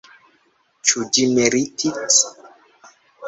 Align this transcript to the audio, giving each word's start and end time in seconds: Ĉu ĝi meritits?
Ĉu 0.91 1.03
ĝi 1.17 1.27
meritits? 1.35 2.17